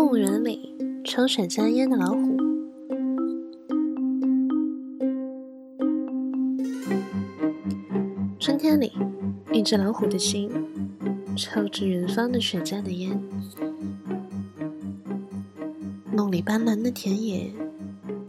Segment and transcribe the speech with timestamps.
[0.00, 2.38] 动物园里抽雪茄烟的老虎。
[8.38, 8.90] 春天里，
[9.52, 10.50] 一只老虎的心
[11.36, 13.10] 抽着远方的雪茄的烟。
[16.10, 17.52] 梦里斑斓的田野，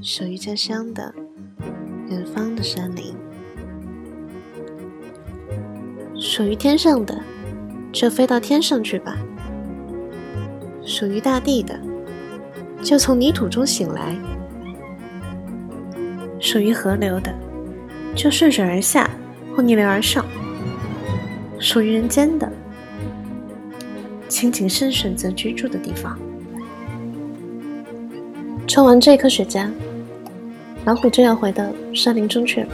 [0.00, 1.14] 属于家乡的
[2.08, 3.14] 远方的山林；
[6.16, 7.22] 属于天上的，
[7.92, 9.16] 就飞到天上去吧。
[10.84, 11.78] 属于大地的，
[12.82, 14.14] 就从泥土中醒来；
[16.40, 17.32] 属于河流的，
[18.14, 19.08] 就顺水而下
[19.54, 20.24] 或逆流而上；
[21.58, 22.50] 属于人间的，
[24.28, 26.18] 请谨慎选择居住的地方。
[28.66, 29.70] 抽完这颗雪茄，
[30.84, 32.68] 老虎就要回到山林中去了。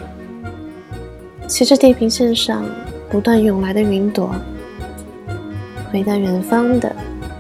[1.46, 2.64] 骑着地平线上
[3.10, 4.34] 不断涌来的云朵，
[5.90, 6.94] 回到远方的。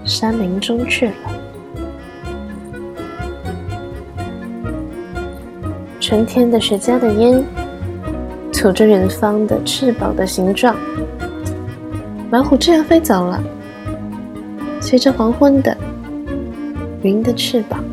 [0.08, 1.12] 山林中去了。
[6.00, 7.44] 春天的雪茄的烟，
[8.50, 10.74] 吐着远方的翅膀的形状。
[12.30, 13.38] 老虎这样飞走了，
[14.80, 15.76] 随着黄昏的
[17.02, 17.84] 云的翅膀。